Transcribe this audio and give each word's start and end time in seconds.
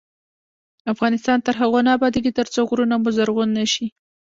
افغانستان 0.93 1.37
تر 1.45 1.53
هغو 1.61 1.79
نه 1.85 1.91
ابادیږي، 1.97 2.31
ترڅو 2.39 2.61
غرونه 2.69 2.95
مو 3.01 3.09
زرغون 3.17 3.49
نشي. 3.59 3.87